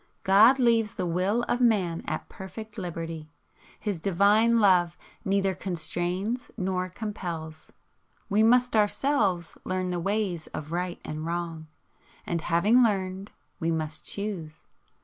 [0.23, 3.29] God leaves the WILL of man at perfect liberty.
[3.79, 7.71] His Divine Love neither constrains nor compels.
[8.27, 11.67] We must Ourselves learn the ways of Right and Wrong,
[12.25, 14.63] and having learned, we must choose.